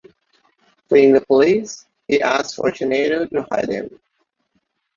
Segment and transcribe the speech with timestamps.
[0.89, 3.99] Fleeing the police, he asks Fortunato to hide him.